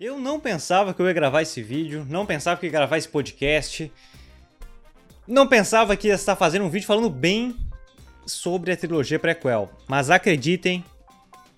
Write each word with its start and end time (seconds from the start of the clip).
Eu 0.00 0.18
não 0.18 0.40
pensava 0.40 0.94
que 0.94 1.02
eu 1.02 1.06
ia 1.06 1.12
gravar 1.12 1.42
esse 1.42 1.62
vídeo, 1.62 2.06
não 2.08 2.24
pensava 2.24 2.58
que 2.58 2.64
ia 2.64 2.72
gravar 2.72 2.96
esse 2.96 3.06
podcast, 3.06 3.92
não 5.28 5.46
pensava 5.46 5.94
que 5.94 6.08
ia 6.08 6.14
estar 6.14 6.34
fazendo 6.36 6.64
um 6.64 6.70
vídeo 6.70 6.86
falando 6.86 7.10
bem 7.10 7.54
sobre 8.24 8.72
a 8.72 8.76
trilogia 8.78 9.18
prequel, 9.18 9.70
mas 9.86 10.08
acreditem, 10.08 10.82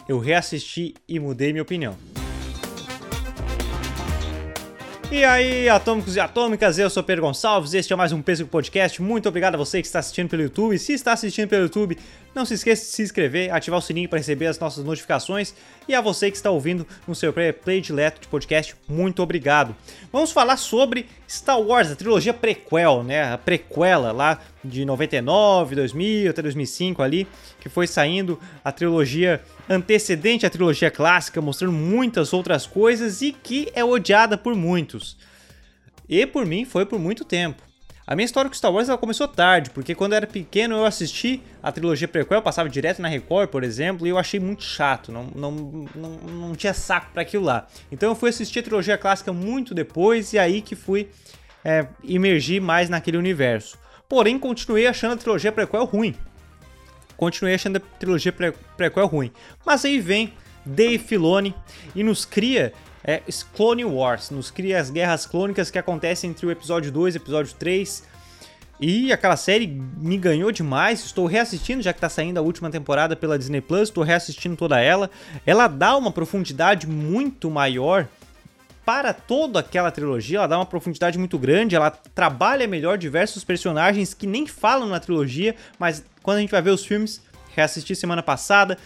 eu 0.08 0.18
reassisti 0.18 0.92
e 1.06 1.20
mudei 1.20 1.52
minha 1.52 1.62
opinião. 1.62 1.96
E 5.12 5.26
aí, 5.26 5.68
atômicos 5.68 6.16
e 6.16 6.20
atômicas, 6.20 6.79
eu 6.79 6.88
sou 6.88 7.02
Pedro 7.02 7.24
Gonçalves, 7.24 7.74
este 7.74 7.92
é 7.92 7.96
mais 7.96 8.12
um 8.12 8.22
Peso 8.22 8.46
Podcast. 8.46 9.02
Muito 9.02 9.29
obrigado 9.29 9.56
a 9.56 9.58
você 9.58 9.82
que 9.82 9.86
está 9.86 9.98
assistindo 9.98 10.30
pelo 10.30 10.40
YouTube. 10.40 10.79
Se 10.79 10.94
está 10.94 11.12
assistindo 11.12 11.50
pelo 11.50 11.64
YouTube, 11.64 11.98
não 12.34 12.46
se 12.46 12.54
esqueça 12.54 12.82
de 12.82 12.88
se 12.88 13.02
inscrever, 13.02 13.52
ativar 13.52 13.79
o 13.79 13.82
sininho 13.82 14.08
para 14.08 14.16
receber 14.16 14.46
as 14.46 14.58
nossas 14.58 14.82
notificações. 14.82 15.54
E 15.86 15.94
a 15.94 16.00
você 16.00 16.30
que 16.30 16.36
está 16.38 16.50
ouvindo 16.50 16.86
no 17.06 17.14
seu 17.14 17.30
predileto 17.30 18.22
de 18.22 18.29
podcast, 18.29 18.75
muito 18.88 19.22
obrigado. 19.22 19.76
Vamos 20.11 20.32
falar 20.32 20.56
sobre 20.56 21.06
Star 21.29 21.61
Wars, 21.61 21.90
a 21.90 21.94
trilogia 21.94 22.32
prequel, 22.32 23.03
né? 23.03 23.34
A 23.34 23.36
prequela 23.36 24.12
lá 24.12 24.40
de 24.64 24.82
99, 24.86 25.75
2000 25.75 26.31
até 26.31 26.40
2005 26.40 27.03
ali, 27.03 27.29
que 27.61 27.68
foi 27.68 27.86
saindo 27.86 28.40
a 28.64 28.72
trilogia 28.72 29.42
antecedente 29.68 30.46
à 30.46 30.50
trilogia 30.50 30.90
clássica, 30.90 31.40
mostrando 31.40 31.72
muitas 31.72 32.33
outras 32.33 32.66
coisas 32.66 33.22
e 33.22 33.33
que 33.33 33.70
é 33.75 33.84
odiada 33.84 34.36
por 34.36 34.55
muitos. 34.55 35.16
E 36.08 36.27
por 36.27 36.44
mim 36.44 36.64
foi 36.64 36.84
por 36.84 36.98
muito 36.98 37.25
tempo. 37.25 37.62
A 38.05 38.17
minha 38.17 38.25
história 38.25 38.50
com 38.50 38.55
Star 38.55 38.72
Wars 38.72 38.89
ela 38.89 38.98
começou 38.98 39.28
tarde, 39.28 39.70
porque 39.70 39.94
quando 39.94 40.12
eu 40.12 40.17
era 40.17 40.27
pequeno 40.27 40.75
eu 40.75 40.84
assisti 40.84 41.41
a 41.62 41.70
trilogia 41.70 42.08
prequel, 42.08 42.42
passava 42.42 42.69
direto 42.69 43.00
na 43.00 43.08
Record, 43.08 43.48
por 43.48 43.62
exemplo, 43.62 44.06
e 44.06 44.11
eu 44.11 44.19
achei 44.19 44.41
muito 44.41 44.64
chato, 44.64 45.12
não, 45.12 45.25
não, 45.34 45.53
não, 45.94 46.11
não 46.11 46.55
tinha 46.55 46.75
saco 46.75 47.12
para 47.12 47.22
aquilo 47.22 47.44
lá. 47.44 47.67
Então 47.92 48.11
eu 48.11 48.17
fui 48.17 48.31
assistir 48.31 48.58
a 48.58 48.62
trilogia 48.64 48.98
clássica 48.98 49.33
muito 49.33 49.72
depois 49.72 50.33
e 50.33 50.39
aí 50.39 50.61
que 50.61 50.75
fui 50.75 51.08
é, 51.64 51.86
imergir 52.03 52.61
mais 52.61 52.91
naquele 52.91 53.17
universo. 53.17 53.78
Porém, 54.09 54.37
continuei 54.37 54.87
achando 54.87 55.12
a 55.12 55.17
trilogia 55.17 55.53
prequel 55.53 55.84
ruim 55.84 56.15
continuei 57.23 57.55
achando 57.55 57.77
a 57.77 57.81
trilogia 58.01 58.34
prequel 58.77 59.06
ruim. 59.06 59.31
Mas 59.65 59.84
aí 59.84 60.01
vem 60.01 60.34
Dave 60.67 60.98
Filoni 60.98 61.55
e 61.95 62.03
nos 62.03 62.25
cria 62.25 62.73
é, 63.05 63.23
Clone 63.55 63.84
Wars, 63.84 64.31
nos 64.31 64.51
cria 64.51 64.81
as 64.81 64.91
guerras 64.91 65.25
clônicas 65.25 65.70
que 65.70 65.78
acontecem 65.78 66.31
entre 66.31 66.45
o 66.45 66.50
episódio 66.50 66.91
2 66.91 67.15
e 67.15 67.19
o 67.19 67.20
episódio 67.20 67.55
3. 67.55 68.09
E 68.81 69.12
aquela 69.12 69.37
série 69.37 69.69
me 69.69 70.19
ganhou 70.19 70.50
demais. 70.50 71.05
Estou 71.05 71.27
reassistindo, 71.27 71.81
já 71.81 71.93
que 71.93 71.98
está 71.98 72.09
saindo 72.09 72.39
a 72.39 72.43
última 72.43 72.69
temporada 72.70 73.15
pela 73.15 73.39
Disney 73.39 73.61
Plus. 73.61 73.91
Estou 73.91 74.03
reassistindo 74.03 74.56
toda 74.56 74.81
ela. 74.81 75.09
Ela 75.47 75.69
dá 75.69 75.97
uma 75.97 76.11
profundidade 76.11 76.89
muito 76.89 77.48
maior 77.48 78.09
para 78.84 79.12
toda 79.12 79.61
aquela 79.61 79.93
trilogia. 79.93 80.39
Ela 80.39 80.48
dá 80.48 80.59
uma 80.59 80.67
profundidade 80.67 81.17
muito 81.17 81.39
grande. 81.39 81.77
Ela 81.77 81.93
trabalha 81.93 82.67
melhor 82.67 82.98
diversos 82.98 83.45
personagens 83.45 84.12
que 84.12 84.27
nem 84.27 84.45
falam 84.45 84.89
na 84.89 84.98
trilogia, 84.98 85.55
mas 85.78 86.03
quando 86.23 86.39
a 86.39 86.41
gente 86.41 86.51
vai 86.51 86.62
ver 86.62 86.70
os 86.70 86.84
filmes, 86.84 87.20
reassisti 87.55 87.95
semana 87.95 88.23
passada, 88.23 88.78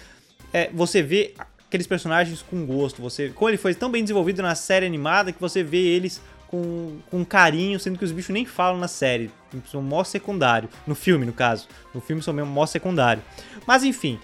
é, 0.52 0.70
você 0.72 1.02
vê 1.02 1.34
aqueles 1.66 1.86
personagens 1.86 2.42
com 2.42 2.64
gosto. 2.64 3.02
Você, 3.02 3.30
como 3.30 3.50
ele 3.50 3.56
foi 3.56 3.74
tão 3.74 3.90
bem 3.90 4.02
desenvolvido 4.02 4.42
na 4.42 4.54
série 4.54 4.86
animada 4.86 5.32
que 5.32 5.40
você 5.40 5.62
vê 5.62 5.78
eles 5.78 6.20
com, 6.48 6.98
com 7.10 7.24
carinho, 7.24 7.78
sendo 7.78 7.98
que 7.98 8.04
os 8.04 8.12
bichos 8.12 8.32
nem 8.32 8.46
falam 8.46 8.78
na 8.78 8.88
série. 8.88 9.30
São 9.70 9.82
mó 9.82 10.04
secundário. 10.04 10.68
No 10.86 10.94
filme, 10.94 11.26
no 11.26 11.32
caso. 11.32 11.68
No 11.94 12.00
filme 12.00 12.22
são 12.22 12.32
mesmo 12.32 12.50
mó 12.50 12.66
secundário. 12.66 13.22
Mas 13.66 13.84
enfim. 13.84 14.18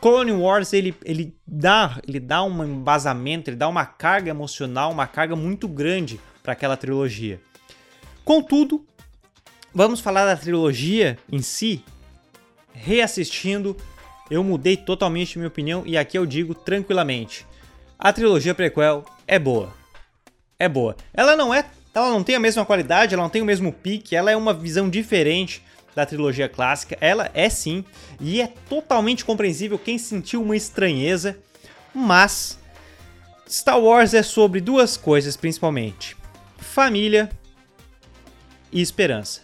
Clone 0.00 0.32
Wars 0.32 0.72
ele, 0.72 0.94
ele, 1.04 1.34
dá, 1.46 1.98
ele 2.06 2.20
dá 2.20 2.42
um 2.42 2.64
embasamento, 2.64 3.48
ele 3.48 3.56
dá 3.56 3.66
uma 3.66 3.86
carga 3.86 4.28
emocional, 4.28 4.92
uma 4.92 5.06
carga 5.06 5.34
muito 5.34 5.66
grande 5.66 6.20
para 6.42 6.52
aquela 6.52 6.76
trilogia. 6.76 7.40
Contudo, 8.22 8.84
vamos 9.74 10.00
falar 10.00 10.26
da 10.26 10.36
trilogia 10.36 11.18
em 11.30 11.40
si, 11.40 11.82
reassistindo, 12.74 13.76
eu 14.30 14.42
mudei 14.42 14.76
totalmente 14.76 15.38
minha 15.38 15.48
opinião 15.48 15.82
e 15.86 15.96
aqui 15.96 16.18
eu 16.18 16.26
digo 16.26 16.54
tranquilamente. 16.54 17.46
A 17.98 18.12
trilogia 18.12 18.54
prequel 18.54 19.04
é 19.26 19.38
boa. 19.38 19.72
É 20.58 20.68
boa. 20.68 20.96
Ela 21.12 21.36
não 21.36 21.54
é, 21.54 21.64
ela 21.94 22.10
não 22.10 22.22
tem 22.22 22.34
a 22.34 22.40
mesma 22.40 22.64
qualidade, 22.64 23.14
ela 23.14 23.22
não 23.22 23.30
tem 23.30 23.42
o 23.42 23.46
mesmo 23.46 23.72
pique, 23.72 24.16
ela 24.16 24.30
é 24.30 24.36
uma 24.36 24.52
visão 24.52 24.90
diferente 24.90 25.62
da 25.94 26.04
trilogia 26.04 26.48
clássica. 26.48 26.98
Ela 27.00 27.30
é 27.32 27.48
sim 27.48 27.84
e 28.20 28.40
é 28.40 28.48
totalmente 28.68 29.24
compreensível 29.24 29.78
quem 29.78 29.96
sentiu 29.96 30.42
uma 30.42 30.56
estranheza, 30.56 31.38
mas 31.94 32.58
Star 33.48 33.78
Wars 33.78 34.14
é 34.14 34.22
sobre 34.22 34.60
duas 34.60 34.96
coisas 34.96 35.36
principalmente: 35.36 36.16
família 36.58 37.30
e 38.72 38.80
esperança 38.80 39.43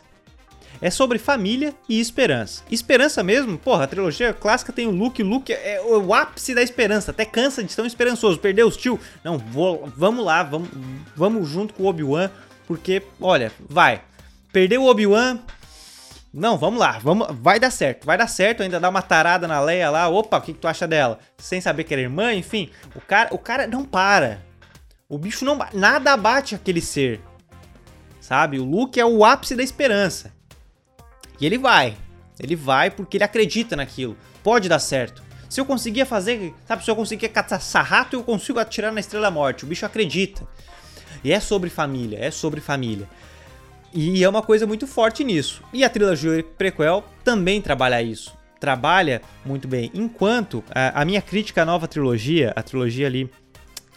é 0.80 0.90
sobre 0.90 1.18
família 1.18 1.74
e 1.88 2.00
esperança. 2.00 2.62
Esperança 2.70 3.22
mesmo, 3.22 3.58
porra, 3.58 3.84
a 3.84 3.86
trilogia 3.86 4.32
clássica 4.32 4.72
tem 4.72 4.86
o 4.86 4.90
Luke, 4.90 5.22
Luke 5.22 5.52
é 5.52 5.80
o 5.82 6.14
ápice 6.14 6.54
da 6.54 6.62
esperança, 6.62 7.10
até 7.10 7.24
cansa 7.24 7.62
de 7.62 7.74
tão 7.74 7.86
esperançoso, 7.86 8.38
perdeu 8.38 8.66
os 8.66 8.76
tio. 8.76 8.98
Não, 9.22 9.38
vou, 9.38 9.90
vamos 9.96 10.24
lá, 10.24 10.42
vamos, 10.42 10.68
vamos 11.14 11.48
junto 11.48 11.74
com 11.74 11.82
o 11.82 11.86
Obi-Wan, 11.86 12.30
porque, 12.66 13.02
olha, 13.20 13.52
vai. 13.68 14.02
Perdeu 14.52 14.82
o 14.82 14.86
Obi-Wan, 14.86 15.38
não, 16.32 16.56
vamos 16.56 16.78
lá, 16.78 16.98
vamos, 16.98 17.26
vai 17.40 17.58
dar 17.58 17.70
certo, 17.70 18.04
vai 18.06 18.16
dar 18.16 18.28
certo, 18.28 18.62
ainda 18.62 18.78
dá 18.78 18.88
uma 18.88 19.02
tarada 19.02 19.48
na 19.48 19.60
Leia 19.60 19.90
lá, 19.90 20.08
opa, 20.08 20.38
o 20.38 20.40
que, 20.40 20.52
que 20.52 20.60
tu 20.60 20.68
acha 20.68 20.86
dela? 20.86 21.18
Sem 21.36 21.60
saber 21.60 21.84
que 21.84 21.92
era 21.92 22.00
irmã, 22.00 22.32
enfim, 22.32 22.70
o 22.94 23.00
cara, 23.00 23.34
o 23.34 23.38
cara 23.38 23.66
não 23.66 23.84
para. 23.84 24.40
O 25.08 25.18
bicho 25.18 25.44
não 25.44 25.58
nada 25.74 26.12
abate 26.12 26.54
aquele 26.54 26.80
ser. 26.80 27.20
Sabe? 28.20 28.60
O 28.60 28.64
Luke 28.64 29.00
é 29.00 29.04
o 29.04 29.24
ápice 29.24 29.56
da 29.56 29.62
esperança. 29.62 30.32
E 31.40 31.46
ele 31.46 31.58
vai. 31.58 31.96
Ele 32.38 32.54
vai 32.54 32.90
porque 32.90 33.16
ele 33.16 33.24
acredita 33.24 33.76
naquilo. 33.76 34.16
Pode 34.42 34.68
dar 34.68 34.78
certo. 34.78 35.22
Se 35.48 35.60
eu 35.60 35.64
conseguia 35.64 36.06
fazer, 36.06 36.54
sabe, 36.66 36.84
se 36.84 36.90
eu 36.90 36.96
conseguia 36.96 37.28
caçar 37.28 37.84
rato, 37.84 38.14
eu 38.16 38.22
consigo 38.22 38.58
atirar 38.58 38.92
na 38.92 39.00
Estrela 39.00 39.30
Morte. 39.30 39.64
O 39.64 39.66
bicho 39.66 39.84
acredita. 39.84 40.46
E 41.24 41.32
é 41.32 41.40
sobre 41.40 41.68
família, 41.68 42.18
é 42.20 42.30
sobre 42.30 42.60
família. 42.60 43.08
E 43.92 44.22
é 44.22 44.28
uma 44.28 44.42
coisa 44.42 44.66
muito 44.66 44.86
forte 44.86 45.24
nisso. 45.24 45.62
E 45.72 45.82
a 45.82 45.90
trilogia 45.90 46.44
prequel 46.56 47.04
também 47.24 47.60
trabalha 47.60 48.00
isso. 48.00 48.38
Trabalha 48.60 49.20
muito 49.44 49.66
bem. 49.66 49.90
Enquanto 49.92 50.62
a, 50.70 51.00
a 51.00 51.04
minha 51.04 51.20
crítica 51.20 51.62
à 51.62 51.64
nova 51.64 51.88
trilogia, 51.88 52.52
a 52.54 52.62
trilogia 52.62 53.06
ali 53.06 53.28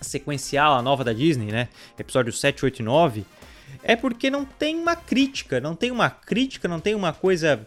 sequencial, 0.02 0.74
a 0.74 0.82
nova 0.82 1.03
da 1.03 1.14
Disney, 1.14 1.52
né? 1.52 1.70
Episódio 1.98 2.34
7, 2.34 2.66
8 2.66 2.80
e 2.80 2.84
9, 2.84 3.26
é 3.81 3.95
porque 3.95 4.29
não 4.29 4.45
tem 4.45 4.75
uma 4.75 4.95
crítica, 4.95 5.59
não 5.59 5.75
tem 5.75 5.91
uma 5.91 6.09
crítica, 6.09 6.67
não 6.67 6.79
tem 6.79 6.94
uma 6.95 7.13
coisa 7.13 7.66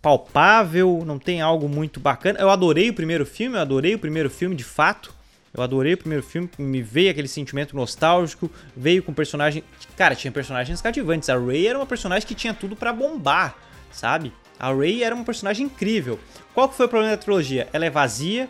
palpável, 0.00 1.02
não 1.06 1.18
tem 1.18 1.40
algo 1.40 1.68
muito 1.68 2.00
bacana. 2.00 2.38
Eu 2.38 2.50
adorei 2.50 2.90
o 2.90 2.94
primeiro 2.94 3.24
filme, 3.24 3.56
eu 3.56 3.60
adorei 3.60 3.94
o 3.94 3.98
primeiro 3.98 4.28
filme 4.28 4.54
de 4.54 4.64
fato. 4.64 5.14
Eu 5.54 5.62
adorei 5.62 5.92
o 5.92 5.98
primeiro 5.98 6.24
filme, 6.24 6.48
me 6.58 6.80
veio 6.80 7.10
aquele 7.10 7.28
sentimento 7.28 7.76
nostálgico, 7.76 8.50
veio 8.74 9.02
com 9.02 9.12
personagem, 9.12 9.62
cara, 9.96 10.14
tinha 10.14 10.32
personagens 10.32 10.80
cativantes. 10.80 11.28
A 11.28 11.38
Rey 11.38 11.66
era 11.66 11.78
uma 11.78 11.84
personagem 11.84 12.26
que 12.26 12.34
tinha 12.34 12.54
tudo 12.54 12.74
para 12.74 12.90
bombar, 12.90 13.54
sabe? 13.90 14.32
A 14.58 14.72
Rey 14.72 15.04
era 15.04 15.14
uma 15.14 15.24
personagem 15.24 15.66
incrível. 15.66 16.18
Qual 16.54 16.68
que 16.70 16.74
foi 16.74 16.86
o 16.86 16.88
problema 16.88 17.14
da 17.14 17.20
trilogia? 17.20 17.68
Ela 17.70 17.84
é 17.84 17.90
vazia 17.90 18.48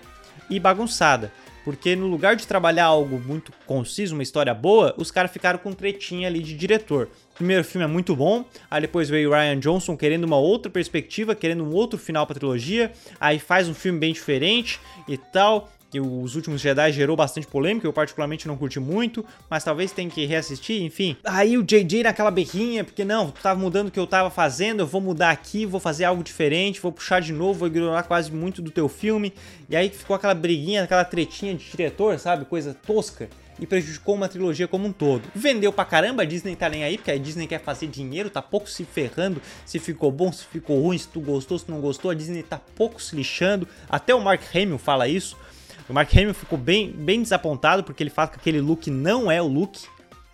e 0.49 0.61
bagunçada. 0.61 1.33
Porque 1.65 1.95
no 1.95 2.07
lugar 2.07 2.37
de 2.37 2.47
trabalhar 2.47 2.87
algo 2.87 3.21
muito 3.21 3.53
conciso, 3.67 4.15
uma 4.15 4.23
história 4.23 4.53
boa, 4.53 4.95
os 4.97 5.11
caras 5.11 5.31
ficaram 5.31 5.59
com 5.59 5.73
tretinha 5.73 6.29
ali 6.29 6.41
de 6.41 6.55
diretor. 6.55 7.09
O 7.33 7.35
primeiro 7.37 7.65
filme 7.65 7.85
é 7.85 7.89
muito 7.89 8.15
bom, 8.17 8.45
aí 8.71 8.81
depois 8.81 9.09
veio 9.09 9.31
Ryan 9.31 9.59
Johnson 9.59 9.97
querendo 9.97 10.25
uma 10.25 10.39
outra 10.39 10.71
perspectiva, 10.71 11.35
querendo 11.35 11.65
um 11.65 11.73
outro 11.73 11.99
final 11.99 12.27
pra 12.27 12.35
trilogia, 12.35 12.93
aí 13.21 13.39
faz 13.39 13.69
um 13.69 13.75
filme 13.75 13.99
bem 13.99 14.13
diferente 14.13 14.81
e 15.09 15.17
tal 15.17 15.71
os 16.01 16.35
últimos 16.37 16.61
Jedi 16.61 16.93
gerou 16.93 17.17
bastante 17.17 17.47
polêmica, 17.47 17.87
eu 17.87 17.93
particularmente 17.93 18.47
não 18.49 18.57
curti 18.57 18.81
muito, 18.81 19.25
mas 19.49 19.65
talvez 19.65 19.93
tenha 19.93 20.09
que 20.09 20.25
reassistir, 20.25 20.83
enfim. 20.83 21.17
Aí 21.25 21.57
o 21.59 21.63
JJ 21.63 22.05
naquela 22.05 22.31
berrinha, 22.31 22.85
porque 22.85 23.05
não, 23.05 23.31
tu 23.31 23.41
tava 23.43 23.59
mudando 23.59 23.89
o 23.89 23.91
que 23.91 24.01
eu 24.01 24.07
tava 24.07 24.31
fazendo, 24.31 24.81
eu 24.81 24.87
vou 24.87 25.01
mudar 25.01 25.31
aqui, 25.31 25.67
vou 25.67 25.81
fazer 25.81 26.05
algo 26.05 26.23
diferente, 26.23 26.81
vou 26.81 26.93
puxar 26.93 27.21
de 27.21 27.33
novo, 27.33 27.61
vou 27.61 27.69
ignorar 27.69 28.03
quase 28.05 28.33
muito 28.33 28.63
do 28.63 28.71
teu 28.71 28.89
filme. 28.89 29.33
E 29.69 29.77
aí 29.77 29.91
ficou 29.91 30.17
aquela 30.17 30.35
briguinha, 30.35 30.85
aquela 30.85 31.05
tretinha 31.05 31.55
de 31.55 31.71
diretor, 31.71 32.19
sabe? 32.19 32.45
Coisa 32.45 32.75
tosca 32.75 33.29
e 33.59 33.67
prejudicou 33.67 34.15
uma 34.15 34.29
trilogia 34.29 34.67
como 34.67 34.89
um 34.89 34.93
todo. 34.93 35.23
Vendeu 35.35 35.73
pra 35.73 35.85
caramba, 35.85 36.23
a 36.23 36.27
Disney 36.27 36.57
tá 36.57 36.69
nem 36.69 36.85
aí, 36.85 36.97
porque 36.97 37.11
a 37.11 37.19
Disney 37.19 37.47
quer 37.47 37.61
fazer 37.61 37.87
dinheiro, 37.87 38.31
tá 38.31 38.43
pouco 38.43 38.69
se 38.69 38.85
ferrando 38.85 39.41
se 39.65 39.79
ficou 39.79 40.11
bom, 40.11 40.33
se 40.33 40.45
ficou 40.45 40.81
ruim, 40.81 40.99
se 40.99 41.09
tu 41.09 41.21
gostou, 41.21 41.59
se 41.59 41.71
não 41.71 41.81
gostou, 41.81 42.11
a 42.11 42.15
Disney 42.15 42.43
tá 42.43 42.59
pouco 42.59 43.01
se 43.01 43.15
lixando. 43.15 43.69
Até 43.89 44.15
o 44.15 44.21
Mark 44.21 44.43
Hamill 44.55 44.79
fala 44.79 45.07
isso. 45.07 45.37
O 45.89 45.93
Mark 45.93 46.13
Hamill 46.17 46.35
ficou 46.35 46.59
bem, 46.59 46.91
bem 46.91 47.23
desapontado 47.23 47.85
porque 47.85 48.03
ele 48.03 48.11
fala 48.11 48.29
que 48.29 48.37
aquele 48.37 48.61
look 48.61 48.91
não 48.91 49.31
é 49.31 49.43
o 49.43 49.47
look, 49.47 49.79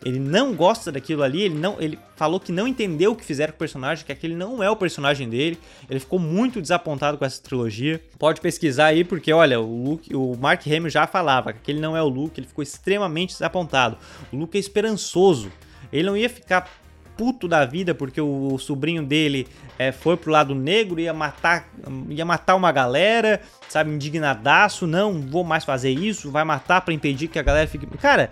Ele 0.04 0.20
não 0.20 0.54
gosta 0.54 0.92
daquilo 0.92 1.24
ali, 1.24 1.42
ele 1.42 1.56
não, 1.56 1.80
ele 1.80 1.98
falou 2.14 2.38
que 2.38 2.52
não 2.52 2.68
entendeu 2.68 3.12
o 3.12 3.16
que 3.16 3.24
fizeram 3.24 3.52
com 3.52 3.56
o 3.56 3.58
personagem, 3.58 4.06
que 4.06 4.12
aquele 4.12 4.34
não 4.36 4.62
é 4.62 4.70
o 4.70 4.76
personagem 4.76 5.28
dele. 5.28 5.58
Ele 5.90 5.98
ficou 5.98 6.20
muito 6.20 6.62
desapontado 6.62 7.18
com 7.18 7.24
essa 7.24 7.42
trilogia. 7.42 8.00
Pode 8.16 8.40
pesquisar 8.40 8.86
aí 8.86 9.02
porque 9.02 9.32
olha, 9.32 9.60
o 9.60 9.84
Luke, 9.84 10.14
o 10.14 10.36
Mark 10.36 10.64
Hamill 10.66 10.88
já 10.88 11.06
falava 11.06 11.52
que 11.52 11.58
aquele 11.58 11.80
não 11.80 11.96
é 11.96 12.02
o 12.02 12.08
Luke, 12.08 12.38
ele 12.38 12.46
ficou 12.46 12.62
extremamente 12.62 13.30
desapontado. 13.30 13.98
O 14.32 14.36
Luke 14.36 14.56
é 14.56 14.60
esperançoso. 14.60 15.50
Ele 15.92 16.06
não 16.06 16.16
ia 16.16 16.28
ficar 16.28 16.70
puto 17.18 17.48
da 17.48 17.66
vida 17.66 17.96
porque 17.96 18.20
o, 18.20 18.56
sobrinho 18.58 19.02
dele 19.04 19.48
é, 19.76 19.90
foi 19.90 20.16
pro 20.16 20.30
lado 20.30 20.54
negro, 20.54 21.00
ia 21.00 21.12
matar, 21.12 21.68
ia 22.08 22.24
matar 22.24 22.54
uma 22.54 22.70
galera, 22.70 23.40
sabe, 23.68 23.90
indignadaço, 23.90 24.86
não 24.86 25.20
vou 25.20 25.42
mais 25.42 25.64
fazer 25.64 25.90
isso, 25.90 26.30
vai 26.30 26.44
matar 26.44 26.80
para 26.80 26.94
impedir 26.94 27.26
que 27.26 27.38
a 27.38 27.42
galera 27.42 27.66
fique. 27.66 27.86
Cara, 27.98 28.30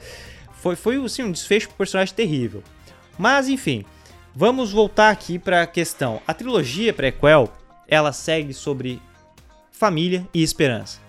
foi, 0.53 0.77
foi 0.77 1.05
assim, 1.05 1.25
um 1.25 1.33
desfecho 1.33 1.67
pro 1.67 1.79
personagem 1.79 2.15
terrível. 2.15 2.63
Mas 3.19 3.49
enfim, 3.49 3.85
vamos 4.35 4.71
voltar 4.71 5.11
aqui 5.11 5.37
para 5.37 5.63
a 5.63 5.67
questão. 5.67 6.23
A 6.25 6.33
trilogia 6.33 6.93
prequel, 6.93 7.53
ela 7.89 8.13
segue 8.13 8.55
sobre 8.55 9.03
família 9.73 10.27
e 10.33 10.45
esperança. 10.45 11.01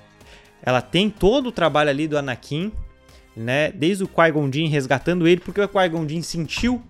Ela 0.63 0.81
tem 0.81 1.11
todo 1.11 1.47
o 1.47 1.51
trabalho 1.51 1.91
ali 1.91 2.07
do 2.07 2.17
Anakin, 2.17 2.71
né? 3.35 3.71
Desde 3.71 4.03
o 4.03 4.07
Qui-Gon 4.07 4.49
resgatando 4.67 5.27
ele, 5.27 5.39
porque 5.39 5.61
o 5.61 5.69
Qui-Gon 5.69 6.07
sentiu 6.23 6.81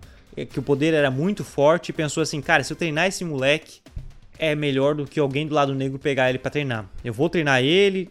que 0.45 0.59
o 0.59 0.61
poder 0.61 0.93
era 0.93 1.09
muito 1.09 1.43
forte 1.43 1.89
e 1.89 1.93
pensou 1.93 2.21
assim, 2.21 2.41
cara, 2.41 2.63
se 2.63 2.71
eu 2.71 2.77
treinar 2.77 3.07
esse 3.07 3.25
moleque, 3.25 3.79
é 4.37 4.55
melhor 4.55 4.95
do 4.95 5.05
que 5.05 5.19
alguém 5.19 5.47
do 5.47 5.55
lado 5.55 5.73
negro 5.73 5.97
pegar 5.97 6.29
ele 6.29 6.37
para 6.37 6.51
treinar. 6.51 6.85
Eu 7.03 7.13
vou 7.13 7.29
treinar 7.29 7.61
ele, 7.61 8.09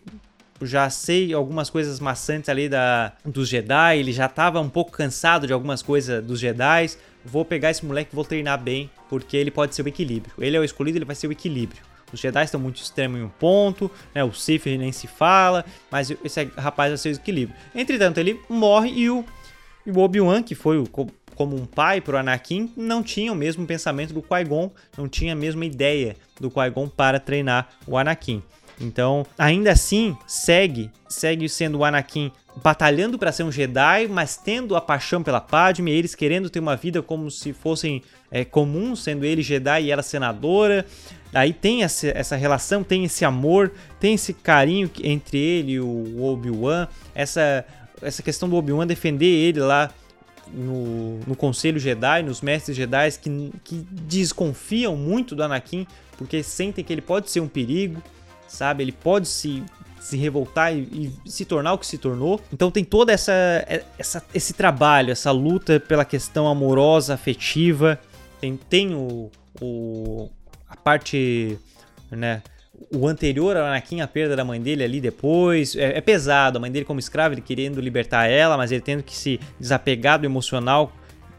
já 0.60 0.88
sei 0.88 1.32
algumas 1.32 1.70
coisas 1.70 2.00
maçantes 2.00 2.48
ali 2.48 2.68
da, 2.68 3.12
dos 3.24 3.48
Jedi, 3.48 3.98
ele 3.98 4.12
já 4.12 4.28
tava 4.28 4.60
um 4.60 4.68
pouco 4.68 4.90
cansado 4.90 5.46
de 5.46 5.52
algumas 5.52 5.82
coisas 5.82 6.24
dos 6.24 6.40
Jedi. 6.40 6.90
Vou 7.24 7.44
pegar 7.44 7.70
esse 7.70 7.84
moleque 7.84 8.10
e 8.12 8.14
vou 8.14 8.24
treinar 8.24 8.60
bem, 8.60 8.90
porque 9.08 9.36
ele 9.36 9.50
pode 9.50 9.74
ser 9.74 9.82
o 9.82 9.88
equilíbrio. 9.88 10.32
Ele 10.38 10.56
é 10.56 10.60
o 10.60 10.64
escolhido, 10.64 10.98
ele 10.98 11.04
vai 11.04 11.16
ser 11.16 11.26
o 11.26 11.32
equilíbrio. 11.32 11.82
Os 12.12 12.20
Jedi 12.20 12.44
estão 12.44 12.60
muito 12.60 12.80
extremos 12.80 13.20
em 13.20 13.24
um 13.24 13.28
ponto, 13.28 13.90
né? 14.14 14.22
O 14.22 14.32
Sith 14.32 14.66
nem 14.66 14.92
se 14.92 15.08
fala, 15.08 15.64
mas 15.90 16.10
esse 16.24 16.44
rapaz 16.56 16.90
vai 16.90 16.98
ser 16.98 17.08
o 17.10 17.20
equilíbrio. 17.20 17.56
Entretanto, 17.74 18.18
ele 18.18 18.40
morre 18.48 18.90
e 18.90 19.10
o, 19.10 19.24
o 19.84 19.98
Obi-Wan, 19.98 20.42
que 20.42 20.54
foi 20.54 20.78
o, 20.78 20.86
como 21.36 21.54
um 21.54 21.66
pai 21.66 22.00
para 22.00 22.16
o 22.16 22.18
Anakin, 22.18 22.72
não 22.76 23.02
tinha 23.02 23.32
o 23.32 23.36
mesmo 23.36 23.64
pensamento 23.66 24.12
do 24.12 24.22
Qui-Gon, 24.22 24.72
não 24.96 25.06
tinha 25.06 25.34
a 25.34 25.36
mesma 25.36 25.64
ideia 25.64 26.16
do 26.40 26.50
Qui-Gon 26.50 26.88
para 26.88 27.20
treinar 27.20 27.68
o 27.86 27.96
Anakin. 27.96 28.42
Então, 28.80 29.24
ainda 29.38 29.72
assim, 29.72 30.16
segue, 30.26 30.90
segue 31.08 31.48
sendo 31.48 31.78
o 31.78 31.84
Anakin 31.84 32.30
batalhando 32.62 33.18
para 33.18 33.32
ser 33.32 33.42
um 33.42 33.52
Jedi, 33.52 34.06
mas 34.08 34.36
tendo 34.36 34.76
a 34.76 34.80
paixão 34.80 35.22
pela 35.22 35.40
Padme, 35.40 35.90
eles 35.90 36.14
querendo 36.14 36.50
ter 36.50 36.60
uma 36.60 36.76
vida 36.76 37.02
como 37.02 37.30
se 37.30 37.52
fossem 37.52 38.02
é, 38.30 38.44
comuns, 38.44 39.02
sendo 39.02 39.24
ele 39.24 39.42
Jedi 39.42 39.84
e 39.84 39.90
ela 39.90 40.02
senadora. 40.02 40.84
Aí 41.34 41.52
tem 41.52 41.82
essa, 41.82 42.08
essa 42.08 42.36
relação, 42.36 42.82
tem 42.82 43.04
esse 43.04 43.24
amor, 43.24 43.72
tem 44.00 44.14
esse 44.14 44.32
carinho 44.32 44.90
entre 45.02 45.38
ele 45.38 45.72
e 45.72 45.80
o 45.80 46.22
Obi-Wan, 46.22 46.88
essa, 47.14 47.64
essa 48.00 48.22
questão 48.22 48.48
do 48.48 48.56
Obi-Wan 48.56 48.86
defender 48.86 49.26
ele 49.26 49.60
lá 49.60 49.90
no, 50.52 51.05
no 51.26 51.36
Conselho 51.36 51.78
Jedi, 51.78 52.22
nos 52.22 52.40
Mestres 52.40 52.76
Jedi, 52.76 53.12
que, 53.20 53.52
que 53.62 53.86
desconfiam 53.90 54.96
muito 54.96 55.34
do 55.34 55.42
Anakin, 55.42 55.86
porque 56.16 56.42
sentem 56.42 56.84
que 56.84 56.92
ele 56.92 57.02
pode 57.02 57.30
ser 57.30 57.40
um 57.40 57.48
perigo 57.48 58.02
sabe? 58.48 58.82
Ele 58.82 58.92
pode 58.92 59.28
se, 59.28 59.62
se 60.00 60.16
revoltar 60.16 60.74
e, 60.74 61.12
e, 61.24 61.30
se 61.30 61.44
tornar 61.44 61.74
o 61.74 61.78
que 61.78 61.86
se 61.86 61.98
tornou. 61.98 62.40
Então 62.52 62.70
tem 62.70 62.84
toda 62.84 63.12
essa, 63.12 63.32
essa 63.98 64.24
esse 64.34 64.52
trabalho, 64.54 65.10
essa 65.10 65.30
luta 65.30 65.80
pela 65.80 66.04
questão 66.04 66.46
amorosa, 66.48 67.14
afetiva. 67.14 67.98
Tem, 68.40 68.56
tem 68.56 68.94
o, 68.94 69.30
o 69.60 70.28
a 70.68 70.76
parte, 70.76 71.58
né? 72.10 72.42
O 72.92 73.08
anterior 73.08 73.56
ao 73.56 73.64
Anakin, 73.64 74.02
a 74.02 74.06
perda 74.06 74.36
da 74.36 74.44
mãe 74.44 74.60
dele 74.60 74.84
ali 74.84 75.00
depois, 75.00 75.74
é, 75.76 75.96
é 75.96 76.00
pesado. 76.00 76.58
A 76.58 76.60
mãe 76.60 76.70
dele 76.70 76.84
como 76.84 77.00
escrava, 77.00 77.34
ele 77.34 77.40
querendo 77.40 77.80
libertar 77.80 78.26
ela, 78.26 78.56
mas 78.56 78.70
ele 78.70 78.82
tendo 78.82 79.02
que 79.02 79.16
se 79.16 79.40
desapegar 79.58 80.18
do 80.18 80.26
emocional, 80.26 80.92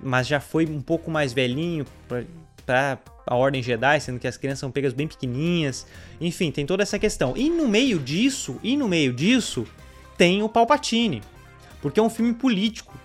mas 0.08 0.26
já 0.26 0.40
foi 0.40 0.66
um 0.66 0.82
pouco 0.82 1.12
mais 1.12 1.34
velhinho 1.34 1.86
para 2.66 2.98
a 3.26 3.36
Ordem 3.36 3.62
Jedi, 3.62 4.00
sendo 4.00 4.20
que 4.20 4.28
as 4.28 4.38
crianças 4.38 4.60
são 4.60 4.72
pegas 4.72 4.94
bem 4.94 5.08
pequenininhas. 5.08 5.86
Enfim, 6.20 6.50
tem 6.50 6.66
toda 6.66 6.82
essa 6.82 6.98
questão. 6.98 7.34
E 7.36 7.50
no 7.50 7.68
meio 7.68 8.00
disso, 8.00 8.58
e 8.64 8.78
no 8.78 8.88
meio 8.88 9.12
disso, 9.12 9.68
tem 10.18 10.42
o 10.42 10.48
Palpatine, 10.48 11.22
porque 11.82 12.00
é 12.00 12.04
um 12.04 12.10
filme 12.10 12.34
político. 12.34 12.98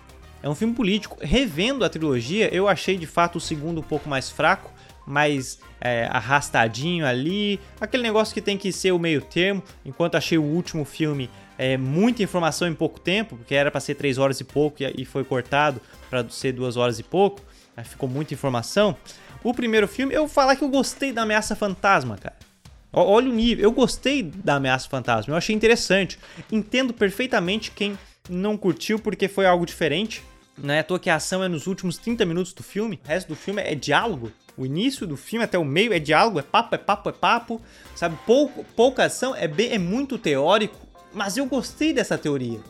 É 0.42 0.48
um 0.48 0.54
filme 0.54 0.74
político. 0.74 1.18
Revendo 1.20 1.84
a 1.84 1.88
trilogia, 1.88 2.52
eu 2.54 2.68
achei 2.68 2.96
de 2.96 3.06
fato 3.06 3.36
o 3.36 3.40
segundo 3.40 3.80
um 3.80 3.84
pouco 3.84 4.08
mais 4.08 4.30
fraco, 4.30 4.72
mais 5.04 5.58
é, 5.80 6.06
arrastadinho 6.10 7.04
ali, 7.04 7.58
aquele 7.80 8.04
negócio 8.04 8.32
que 8.32 8.40
tem 8.40 8.56
que 8.56 8.70
ser 8.70 8.92
o 8.92 8.98
meio 8.98 9.20
termo, 9.20 9.60
enquanto 9.84 10.14
achei 10.14 10.38
o 10.38 10.44
último 10.44 10.84
filme 10.84 11.28
é, 11.62 11.76
muita 11.76 12.24
informação 12.24 12.66
em 12.66 12.74
pouco 12.74 12.98
tempo, 12.98 13.36
porque 13.36 13.54
era 13.54 13.70
para 13.70 13.80
ser 13.80 13.94
3 13.94 14.18
horas 14.18 14.40
e 14.40 14.44
pouco 14.44 14.78
e 14.82 15.04
foi 15.04 15.22
cortado 15.22 15.80
para 16.10 16.28
ser 16.28 16.50
2 16.50 16.76
horas 16.76 16.98
e 16.98 17.04
pouco, 17.04 17.40
ficou 17.84 18.08
muita 18.08 18.34
informação. 18.34 18.96
O 19.44 19.54
primeiro 19.54 19.86
filme, 19.86 20.12
eu 20.12 20.22
vou 20.22 20.28
falar 20.28 20.56
que 20.56 20.64
eu 20.64 20.68
gostei 20.68 21.12
da 21.12 21.22
Ameaça 21.22 21.54
Fantasma, 21.54 22.16
cara. 22.16 22.34
Olha 22.92 23.30
o 23.30 23.32
nível, 23.32 23.62
eu 23.62 23.70
gostei 23.70 24.24
da 24.24 24.56
Ameaça 24.56 24.88
Fantasma, 24.88 25.32
eu 25.32 25.38
achei 25.38 25.54
interessante. 25.54 26.18
Entendo 26.50 26.92
perfeitamente 26.92 27.70
quem 27.70 27.96
não 28.28 28.56
curtiu 28.56 28.98
porque 28.98 29.28
foi 29.28 29.46
algo 29.46 29.64
diferente. 29.64 30.20
Não 30.58 30.74
é 30.74 30.80
à 30.80 30.84
toa 30.84 30.98
que 30.98 31.08
a 31.08 31.14
ação 31.14 31.44
é 31.44 31.48
nos 31.48 31.68
últimos 31.68 31.96
30 31.96 32.26
minutos 32.26 32.52
do 32.52 32.64
filme, 32.64 32.98
o 33.04 33.08
resto 33.08 33.28
do 33.28 33.36
filme 33.36 33.62
é 33.62 33.76
diálogo. 33.76 34.32
O 34.56 34.66
início 34.66 35.06
do 35.06 35.16
filme 35.16 35.44
até 35.44 35.56
o 35.56 35.64
meio 35.64 35.92
é 35.92 36.00
diálogo, 36.00 36.40
é 36.40 36.42
papo, 36.42 36.74
é 36.74 36.78
papo, 36.78 37.08
é 37.08 37.12
papo. 37.12 37.62
Sabe, 37.94 38.18
Pouco, 38.26 38.64
pouca 38.76 39.04
ação, 39.04 39.34
é, 39.34 39.46
bem, 39.46 39.72
é 39.72 39.78
muito 39.78 40.18
teórico, 40.18 40.91
mas 41.14 41.36
eu 41.36 41.46
gostei 41.46 41.92
dessa 41.92 42.16
teoria. 42.18 42.60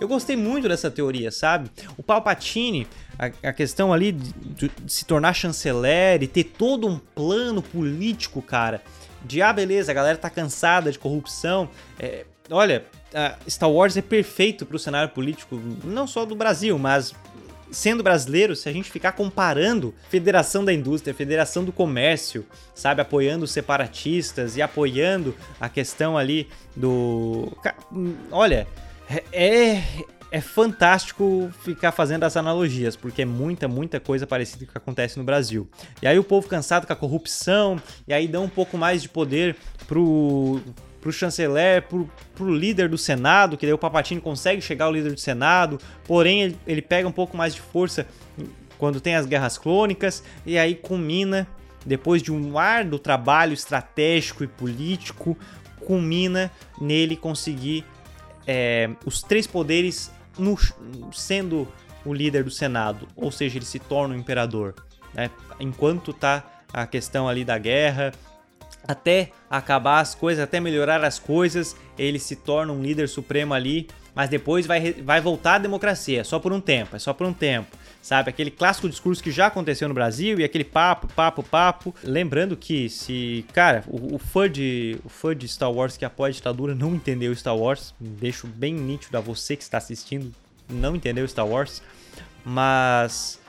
Eu 0.00 0.08
gostei 0.08 0.36
muito 0.36 0.68
dessa 0.68 0.90
teoria, 0.90 1.30
sabe? 1.30 1.70
O 1.96 2.02
Palpatine, 2.02 2.86
a, 3.18 3.48
a 3.48 3.52
questão 3.52 3.92
ali 3.92 4.12
de, 4.12 4.32
de, 4.32 4.70
se 4.86 5.04
tornar 5.04 5.32
chanceler 5.32 6.22
e 6.22 6.26
ter 6.26 6.44
todo 6.44 6.86
um 6.86 6.98
plano 6.98 7.62
político, 7.62 8.42
cara. 8.42 8.82
De, 9.24 9.40
ah, 9.40 9.52
beleza, 9.52 9.90
a 9.92 9.94
galera 9.94 10.18
tá 10.18 10.28
cansada 10.28 10.92
de 10.92 10.98
corrupção. 10.98 11.68
É, 11.98 12.26
olha, 12.50 12.84
Star 13.48 13.70
Wars 13.70 13.96
é 13.96 14.02
perfeito 14.02 14.66
para 14.66 14.76
o 14.76 14.78
cenário 14.78 15.08
político, 15.10 15.60
não 15.84 16.06
só 16.06 16.24
do 16.24 16.34
Brasil, 16.34 16.78
mas 16.78 17.14
sendo 17.70 18.02
brasileiro, 18.02 18.54
se 18.54 18.68
a 18.68 18.72
gente 18.72 18.90
ficar 18.90 19.12
comparando 19.12 19.94
Federação 20.08 20.64
da 20.64 20.72
Indústria, 20.72 21.14
Federação 21.14 21.64
do 21.64 21.72
Comércio, 21.72 22.46
sabe, 22.74 23.00
apoiando 23.00 23.44
os 23.44 23.50
separatistas 23.50 24.56
e 24.56 24.62
apoiando 24.62 25.34
a 25.60 25.68
questão 25.68 26.16
ali 26.16 26.48
do. 26.74 27.52
Olha, 28.30 28.66
é, 29.32 29.82
é 30.30 30.40
fantástico 30.40 31.50
ficar 31.62 31.92
fazendo 31.92 32.24
as 32.24 32.36
analogias, 32.36 32.96
porque 32.96 33.22
é 33.22 33.24
muita, 33.24 33.68
muita 33.68 34.00
coisa 34.00 34.26
parecida 34.26 34.66
que 34.66 34.76
acontece 34.76 35.18
no 35.18 35.24
Brasil. 35.24 35.68
E 36.02 36.06
aí 36.06 36.18
o 36.18 36.24
povo 36.24 36.48
cansado 36.48 36.86
com 36.86 36.92
a 36.92 36.96
corrupção, 36.96 37.80
e 38.06 38.12
aí 38.12 38.26
dá 38.26 38.40
um 38.40 38.48
pouco 38.48 38.76
mais 38.76 39.02
de 39.02 39.08
poder 39.08 39.56
pro, 39.86 40.60
pro 41.06 41.12
chanceler, 41.12 41.82
pro, 41.82 42.10
pro 42.34 42.52
líder 42.52 42.88
do 42.88 42.98
Senado, 42.98 43.56
que 43.56 43.64
daí 43.64 43.72
o 43.72 43.78
Papatini 43.78 44.20
consegue 44.20 44.60
chegar 44.60 44.86
ao 44.86 44.92
líder 44.92 45.12
do 45.12 45.20
Senado, 45.20 45.78
porém 46.04 46.42
ele, 46.42 46.58
ele 46.66 46.82
pega 46.82 47.06
um 47.06 47.12
pouco 47.12 47.36
mais 47.36 47.54
de 47.54 47.60
força 47.60 48.08
quando 48.76 49.00
tem 49.00 49.14
as 49.14 49.24
guerras 49.24 49.56
clônicas, 49.56 50.24
e 50.44 50.58
aí 50.58 50.74
culmina, 50.74 51.46
depois 51.84 52.20
de 52.20 52.32
um 52.32 52.58
árduo 52.58 52.98
trabalho 52.98 53.52
estratégico 53.54 54.42
e 54.42 54.48
político, 54.48 55.38
culmina 55.86 56.50
nele 56.80 57.16
conseguir 57.16 57.84
é, 58.44 58.90
os 59.04 59.22
três 59.22 59.46
poderes 59.46 60.10
no, 60.36 60.58
sendo 61.12 61.68
o 62.04 62.12
líder 62.12 62.42
do 62.42 62.50
Senado, 62.50 63.06
ou 63.14 63.30
seja, 63.30 63.58
ele 63.58 63.64
se 63.64 63.78
torna 63.78 64.12
o 64.12 64.18
imperador. 64.18 64.74
Né? 65.14 65.30
Enquanto 65.60 66.12
tá 66.12 66.42
a 66.72 66.84
questão 66.84 67.28
ali 67.28 67.44
da 67.44 67.58
guerra, 67.58 68.12
até 68.86 69.30
acabar 69.50 70.00
as 70.00 70.14
coisas, 70.14 70.42
até 70.42 70.60
melhorar 70.60 71.04
as 71.04 71.18
coisas, 71.18 71.76
ele 71.98 72.18
se 72.18 72.36
torna 72.36 72.72
um 72.72 72.82
líder 72.82 73.08
supremo 73.08 73.54
ali, 73.54 73.88
mas 74.14 74.28
depois 74.28 74.66
vai, 74.66 74.92
vai 74.92 75.20
voltar 75.20 75.54
à 75.54 75.58
democracia, 75.58 76.24
só 76.24 76.38
por 76.38 76.52
um 76.52 76.60
tempo, 76.60 76.96
é 76.96 76.98
só 76.98 77.12
por 77.12 77.26
um 77.26 77.32
tempo 77.32 77.76
sabe? 78.06 78.30
Aquele 78.30 78.52
clássico 78.52 78.88
discurso 78.88 79.20
que 79.20 79.32
já 79.32 79.48
aconteceu 79.48 79.88
no 79.88 79.94
Brasil 79.94 80.38
e 80.38 80.44
aquele 80.44 80.62
papo, 80.62 81.08
papo, 81.08 81.42
papo. 81.42 81.92
Lembrando 82.04 82.56
que 82.56 82.88
se, 82.88 83.44
cara, 83.52 83.82
o, 83.88 84.14
o 84.14 84.18
fã 84.18 84.48
de 84.48 84.96
o 85.04 85.08
fã 85.08 85.34
de 85.34 85.48
Star 85.48 85.72
Wars 85.72 85.96
que 85.96 86.04
apoia 86.04 86.30
a 86.30 86.32
ditadura 86.32 86.72
não 86.72 86.94
entendeu 86.94 87.34
Star 87.34 87.56
Wars, 87.56 87.92
deixo 87.98 88.46
bem 88.46 88.72
nítido 88.72 89.18
a 89.18 89.20
você 89.20 89.56
que 89.56 89.64
está 89.64 89.78
assistindo, 89.78 90.32
não 90.70 90.94
entendeu 90.94 91.26
Star 91.26 91.48
Wars, 91.48 91.82
mas 92.44 93.40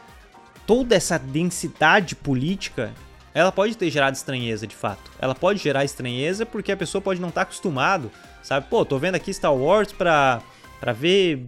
toda 0.65 0.95
essa 0.95 1.19
densidade 1.19 2.15
política 2.15 2.91
ela 3.37 3.51
pode 3.51 3.77
ter 3.77 3.91
gerado 3.91 4.15
estranheza 4.15 4.65
de 4.65 4.75
fato. 4.75 5.11
Ela 5.19 5.35
pode 5.35 5.59
gerar 5.59 5.85
estranheza 5.85 6.43
porque 6.43 6.71
a 6.71 6.77
pessoa 6.77 6.99
pode 6.99 7.21
não 7.21 7.29
estar 7.29 7.41
tá 7.41 7.43
acostumado, 7.43 8.11
sabe? 8.41 8.65
Pô, 8.67 8.83
tô 8.83 8.97
vendo 8.97 9.13
aqui 9.13 9.31
Star 9.31 9.53
Wars 9.53 9.91
pra, 9.91 10.41
pra 10.79 10.91
ver 10.91 11.45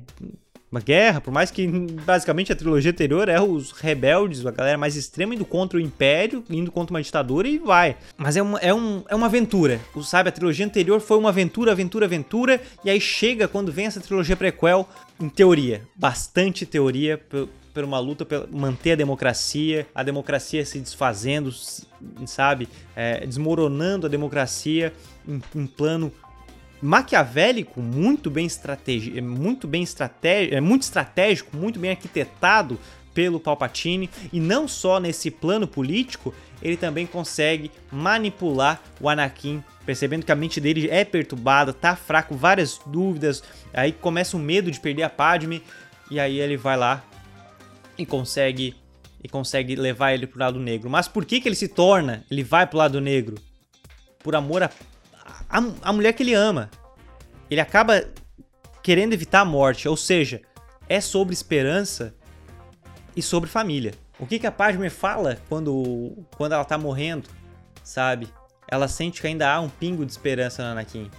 uma 0.71 0.79
guerra, 0.79 1.19
por 1.19 1.33
mais 1.33 1.49
que 1.49 1.67
basicamente 2.05 2.53
a 2.53 2.55
trilogia 2.55 2.91
anterior 2.91 3.27
é 3.27 3.41
os 3.41 3.71
rebeldes, 3.71 4.45
a 4.45 4.51
galera 4.51 4.77
mais 4.77 4.95
extrema 4.95 5.33
indo 5.33 5.43
contra 5.43 5.79
o 5.79 5.81
Império, 5.81 6.43
indo 6.47 6.71
contra 6.71 6.93
uma 6.93 7.01
ditadura 7.01 7.47
e 7.47 7.57
vai. 7.57 7.97
Mas 8.15 8.37
é 8.37 8.41
uma, 8.43 8.59
é 8.59 8.71
um, 8.71 9.03
é 9.09 9.15
uma 9.15 9.25
aventura, 9.25 9.81
sabe? 10.03 10.29
A 10.29 10.31
trilogia 10.31 10.67
anterior 10.67 11.01
foi 11.01 11.17
uma 11.17 11.29
aventura, 11.29 11.71
aventura, 11.71 12.05
aventura, 12.05 12.61
e 12.85 12.89
aí 12.91 13.01
chega 13.01 13.47
quando 13.47 13.71
vem 13.71 13.87
essa 13.87 13.99
trilogia 13.99 14.37
prequel, 14.37 14.87
em 15.19 15.27
teoria, 15.27 15.81
bastante 15.95 16.67
teoria, 16.67 17.19
por 17.79 17.85
uma 17.85 17.99
luta 17.99 18.25
para 18.25 18.45
manter 18.51 18.91
a 18.91 18.95
democracia, 18.95 19.87
a 19.95 20.03
democracia 20.03 20.65
se 20.65 20.79
desfazendo, 20.79 21.49
sabe? 22.25 22.67
É, 22.93 23.25
desmoronando 23.25 24.05
a 24.05 24.09
democracia 24.09 24.91
em 25.25 25.41
um 25.55 25.65
plano 25.65 26.11
maquiavélico, 26.81 27.81
muito 27.81 28.29
bem 28.29 28.45
estratégico, 28.45 29.21
muito 29.21 29.65
bem 29.65 29.81
estratégico, 29.81 30.55
é 30.55 30.59
muito 30.59 30.81
estratégico, 30.81 31.55
muito 31.55 31.79
bem 31.79 31.91
arquitetado 31.91 32.77
pelo 33.13 33.39
Palpatine 33.39 34.09
e 34.31 34.41
não 34.41 34.67
só 34.67 34.99
nesse 34.99 35.31
plano 35.31 35.65
político, 35.65 36.33
ele 36.61 36.75
também 36.75 37.05
consegue 37.05 37.71
manipular 37.89 38.81
o 38.99 39.07
Anakin, 39.07 39.63
percebendo 39.85 40.25
que 40.25 40.31
a 40.33 40.35
mente 40.35 40.59
dele 40.59 40.89
é 40.89 41.05
perturbada, 41.05 41.71
tá 41.71 41.95
fraco, 41.95 42.35
várias 42.35 42.77
dúvidas, 42.85 43.41
aí 43.73 43.93
começa 43.93 44.35
o 44.35 44.39
medo 44.39 44.69
de 44.69 44.81
perder 44.81 45.03
a 45.03 45.09
Padme 45.09 45.63
e 46.11 46.19
aí 46.19 46.39
ele 46.39 46.57
vai 46.57 46.75
lá 46.75 47.03
e 47.99 48.05
consegue 48.05 48.75
e 49.23 49.29
consegue 49.29 49.75
levar 49.75 50.13
ele 50.13 50.25
pro 50.25 50.39
lado 50.39 50.59
negro. 50.59 50.89
Mas 50.89 51.07
por 51.07 51.25
que 51.25 51.39
que 51.39 51.47
ele 51.47 51.55
se 51.55 51.67
torna? 51.67 52.25
Ele 52.31 52.41
vai 52.41 52.65
pro 52.65 52.79
lado 52.79 52.99
negro 52.99 53.35
por 54.23 54.35
amor 54.35 54.63
a 54.63 54.71
a, 55.49 55.63
a 55.81 55.93
mulher 55.93 56.13
que 56.13 56.21
ele 56.21 56.33
ama. 56.33 56.69
Ele 57.49 57.59
acaba 57.59 58.05
querendo 58.83 59.13
evitar 59.13 59.41
a 59.41 59.45
morte, 59.45 59.89
ou 59.89 59.97
seja, 59.97 60.41
é 60.87 61.01
sobre 61.01 61.33
esperança 61.33 62.15
e 63.15 63.21
sobre 63.21 63.49
família. 63.49 63.93
O 64.19 64.27
que, 64.27 64.37
que 64.37 64.47
a 64.47 64.51
Padme 64.51 64.89
fala 64.89 65.37
quando, 65.49 66.25
quando 66.37 66.53
ela 66.53 66.65
tá 66.65 66.77
morrendo, 66.77 67.29
sabe? 67.83 68.27
Ela 68.67 68.87
sente 68.87 69.21
que 69.21 69.27
ainda 69.27 69.51
há 69.51 69.59
um 69.59 69.69
pingo 69.69 70.05
de 70.05 70.11
esperança 70.11 70.61
no 70.63 70.69
Anakin. 70.69 71.09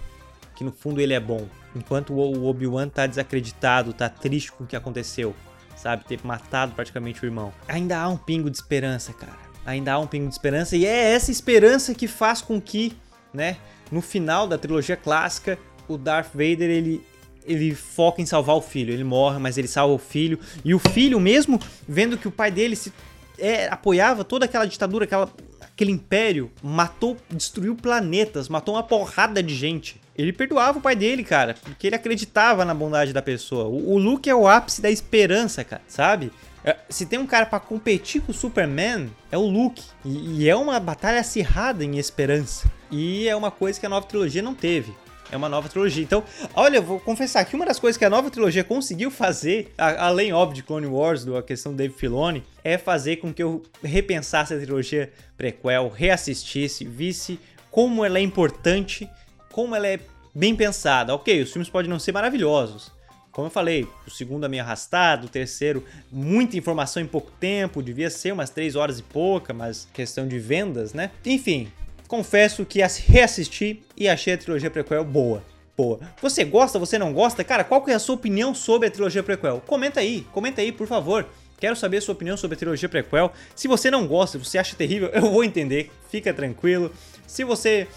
Que 0.55 0.63
no 0.63 0.71
fundo 0.71 1.01
ele 1.01 1.13
é 1.13 1.19
bom. 1.19 1.47
Enquanto 1.75 2.13
o 2.13 2.45
Obi-Wan 2.45 2.87
tá 2.87 3.07
desacreditado, 3.07 3.93
tá 3.93 4.07
triste 4.07 4.51
com 4.51 4.63
o 4.63 4.67
que 4.67 4.75
aconteceu, 4.75 5.35
sabe? 5.81 6.05
Ter 6.05 6.19
matado 6.23 6.73
praticamente 6.73 7.23
o 7.23 7.25
irmão. 7.25 7.53
Ainda 7.67 7.97
há 7.97 8.07
um 8.07 8.17
pingo 8.17 8.49
de 8.49 8.57
esperança, 8.57 9.13
cara. 9.13 9.39
Ainda 9.65 9.93
há 9.93 9.99
um 9.99 10.07
pingo 10.07 10.27
de 10.27 10.33
esperança 10.33 10.75
e 10.75 10.85
é 10.85 11.13
essa 11.13 11.31
esperança 11.31 11.93
que 11.93 12.07
faz 12.07 12.41
com 12.41 12.59
que, 12.59 12.93
né, 13.33 13.57
no 13.91 14.01
final 14.01 14.47
da 14.47 14.57
trilogia 14.57 14.95
clássica, 14.95 15.57
o 15.87 15.97
Darth 15.97 16.31
Vader 16.33 16.69
ele 16.69 17.03
ele 17.45 17.73
foca 17.73 18.21
em 18.21 18.25
salvar 18.25 18.55
o 18.55 18.61
filho. 18.61 18.93
Ele 18.93 19.03
morre, 19.03 19.39
mas 19.39 19.57
ele 19.57 19.67
salva 19.67 19.93
o 19.93 19.97
filho. 19.97 20.39
E 20.63 20.73
o 20.73 20.79
filho, 20.79 21.19
mesmo 21.19 21.59
vendo 21.87 22.17
que 22.17 22.27
o 22.27 22.31
pai 22.31 22.51
dele 22.51 22.75
se, 22.75 22.93
é, 23.37 23.67
apoiava 23.67 24.23
toda 24.23 24.45
aquela 24.45 24.65
ditadura, 24.65 25.05
aquela, 25.05 25.29
aquele 25.59 25.91
império, 25.91 26.51
matou, 26.61 27.17
destruiu 27.29 27.75
planetas, 27.75 28.47
matou 28.47 28.75
uma 28.75 28.83
porrada 28.83 29.41
de 29.41 29.55
gente. 29.55 29.99
Ele 30.17 30.33
perdoava 30.33 30.79
o 30.79 30.81
pai 30.81 30.95
dele, 30.95 31.23
cara, 31.23 31.55
porque 31.63 31.87
ele 31.87 31.95
acreditava 31.95 32.65
na 32.65 32.73
bondade 32.73 33.13
da 33.13 33.21
pessoa. 33.21 33.65
O, 33.65 33.93
o 33.93 33.97
Luke 33.97 34.29
é 34.29 34.35
o 34.35 34.47
ápice 34.47 34.81
da 34.81 34.91
esperança, 34.91 35.63
cara, 35.63 35.81
sabe? 35.87 36.31
É, 36.63 36.77
se 36.89 37.05
tem 37.05 37.17
um 37.17 37.25
cara 37.25 37.45
para 37.45 37.59
competir 37.59 38.21
com 38.21 38.31
o 38.31 38.35
Superman, 38.35 39.09
é 39.31 39.37
o 39.37 39.41
Luke. 39.41 39.83
E, 40.05 40.41
e 40.41 40.49
é 40.49 40.55
uma 40.55 40.79
batalha 40.79 41.19
acirrada 41.19 41.83
em 41.83 41.97
esperança. 41.97 42.69
E 42.91 43.27
é 43.27 43.35
uma 43.35 43.49
coisa 43.49 43.79
que 43.79 43.85
a 43.85 43.89
nova 43.89 44.05
trilogia 44.05 44.41
não 44.41 44.53
teve 44.53 44.93
é 45.31 45.37
uma 45.37 45.47
nova 45.49 45.69
trilogia. 45.69 46.03
Então, 46.03 46.23
olha, 46.53 46.77
eu 46.77 46.83
vou 46.83 46.99
confessar 46.99 47.45
que 47.45 47.55
uma 47.55 47.65
das 47.65 47.79
coisas 47.79 47.97
que 47.97 48.05
a 48.05 48.09
nova 48.09 48.29
trilogia 48.29 48.63
conseguiu 48.63 49.09
fazer, 49.09 49.73
além, 49.77 50.33
óbvio, 50.33 50.55
de 50.55 50.63
Clone 50.63 50.87
Wars, 50.87 51.23
da 51.23 51.41
questão 51.41 51.71
do 51.71 51.77
Dave 51.77 51.93
Filoni, 51.93 52.43
é 52.63 52.77
fazer 52.77 53.17
com 53.17 53.33
que 53.33 53.41
eu 53.41 53.63
repensasse 53.81 54.53
a 54.53 54.59
trilogia 54.59 55.11
prequel, 55.37 55.89
reassistisse, 55.89 56.83
visse 56.83 57.39
como 57.71 58.03
ela 58.03 58.19
é 58.19 58.21
importante, 58.21 59.09
como 59.51 59.75
ela 59.75 59.87
é 59.87 59.99
bem 60.33 60.55
pensada. 60.55 61.13
Ok, 61.13 61.41
os 61.41 61.51
filmes 61.51 61.69
podem 61.69 61.89
não 61.89 61.99
ser 61.99 62.11
maravilhosos, 62.11 62.91
como 63.31 63.47
eu 63.47 63.51
falei, 63.51 63.87
o 64.05 64.11
segundo 64.11 64.45
é 64.45 64.49
meio 64.49 64.61
arrastado, 64.61 65.27
o 65.27 65.29
terceiro, 65.29 65.85
muita 66.11 66.57
informação 66.57 67.01
em 67.01 67.07
pouco 67.07 67.31
tempo, 67.39 67.81
devia 67.81 68.09
ser 68.09 68.33
umas 68.33 68.49
3 68.49 68.75
horas 68.75 68.99
e 68.99 69.03
pouca, 69.03 69.53
mas 69.53 69.87
questão 69.93 70.27
de 70.27 70.37
vendas, 70.37 70.93
né? 70.93 71.11
Enfim, 71.25 71.71
confesso 72.09 72.65
que 72.65 72.79
reassisti 73.07 73.81
e 73.95 74.09
achei 74.09 74.33
a 74.33 74.37
trilogia 74.37 74.69
prequel 74.69 75.05
boa. 75.05 75.41
Boa. 75.77 76.01
Você 76.21 76.43
gosta, 76.43 76.77
você 76.77 76.99
não 76.99 77.13
gosta? 77.13 77.41
Cara, 77.41 77.63
qual 77.63 77.81
que 77.81 77.91
é 77.91 77.93
a 77.93 77.99
sua 77.99 78.15
opinião 78.15 78.53
sobre 78.53 78.89
a 78.89 78.91
trilogia 78.91 79.23
prequel? 79.23 79.63
Comenta 79.65 80.01
aí, 80.01 80.27
comenta 80.33 80.59
aí, 80.59 80.73
por 80.73 80.85
favor. 80.85 81.25
Quero 81.57 81.75
saber 81.75 81.97
a 81.97 82.01
sua 82.01 82.13
opinião 82.13 82.35
sobre 82.35 82.55
a 82.55 82.57
trilogia 82.57 82.89
prequel. 82.89 83.31
Se 83.55 83.67
você 83.67 83.89
não 83.89 84.05
gosta, 84.05 84.37
se 84.37 84.43
você 84.45 84.57
acha 84.57 84.75
terrível, 84.75 85.09
eu 85.15 85.21
vou 85.21 85.43
entender. 85.43 85.89
Fica 86.09 86.33
tranquilo. 86.33 86.91
Se 87.25 87.45
você 87.45 87.87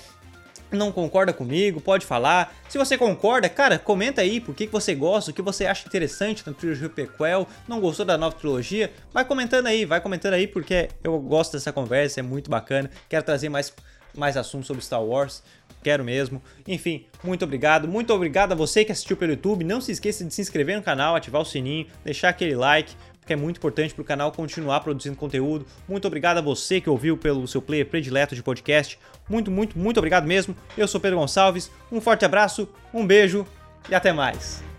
não 0.75 0.93
concorda 0.93 1.33
comigo, 1.33 1.81
pode 1.81 2.05
falar. 2.07 2.55
Se 2.69 2.79
você 2.79 2.97
concorda, 2.97 3.49
cara, 3.49 3.79
comenta 3.79 4.21
aí 4.21 4.41
por 4.41 4.55
que, 4.55 4.67
você 4.67 4.95
gosta, 4.95 5.31
o 5.31 5.35
que 5.35 5.43
você 5.43 5.67
acha 5.67 5.87
interessante 5.87 6.43
na 6.47 6.53
trilogia 6.53 6.89
prequel, 6.89 7.47
não 7.69 7.81
gostou 7.81 8.05
da 8.05 8.19
nova 8.19 8.37
trilogia, 8.37 8.93
vai 9.13 9.25
comentando 9.25 9.67
aí, 9.67 9.85
vai 9.85 10.01
comentando 10.01 10.35
aí 10.35 10.47
porque 10.47 10.89
eu 11.03 11.19
gosto 11.21 11.53
dessa 11.53 11.73
conversa, 11.73 12.21
é 12.21 12.23
muito 12.23 12.51
bacana. 12.51 12.91
Quero 13.09 13.25
trazer 13.25 13.49
mais, 13.49 13.73
mais 14.17 14.37
assuntos 14.37 14.67
sobre 14.67 14.83
Star 14.83 15.03
Wars, 15.03 15.43
quero 15.83 16.03
mesmo. 16.03 16.43
Enfim, 16.67 17.07
muito 17.23 17.45
obrigado, 17.45 17.87
muito 17.87 18.13
obrigado 18.13 18.53
a 18.53 18.55
você 18.55 18.85
que 18.85 18.91
assistiu 18.91 19.17
pelo 19.17 19.33
YouTube. 19.33 19.65
Não 19.65 19.81
se 19.81 19.93
esqueça 19.93 20.25
de 20.25 20.33
se 20.33 20.41
inscrever 20.41 20.77
no 20.77 20.83
canal, 20.83 21.15
ativar 21.15 21.43
o 21.43 21.45
sininho, 21.45 21.87
deixar 22.03 22.31
aquele 22.31 22.57
like 22.57 22.95
que 23.27 23.33
é 23.33 23.37
muito 23.37 23.59
importante 23.59 23.95
para 23.95 24.03
o 24.03 24.05
canal 24.05 24.33
continuar 24.33 24.81
produzindo 24.81 25.17
conteúdo. 25.17 25.67
Muito 25.89 26.07
obrigado 26.07 26.39
a 26.39 26.43
você 26.43 26.81
que 26.81 26.91
ouviu 26.91 27.17
pelo 27.17 27.47
seu 27.49 27.63
player 27.63 27.87
predileto 27.87 28.35
de 28.35 28.43
podcast. 28.43 28.99
Muito, 29.29 29.51
muito, 29.51 29.79
muito 29.79 29.99
obrigado 29.99 30.27
mesmo. 30.27 30.57
Eu 30.77 30.87
sou 30.87 31.01
Pedro 31.01 31.19
Gonçalves. 31.19 31.71
Um 31.91 32.01
forte 32.01 32.25
abraço, 32.25 32.69
um 32.93 33.07
beijo 33.07 33.47
e 33.89 33.95
até 33.95 34.13
mais. 34.13 34.74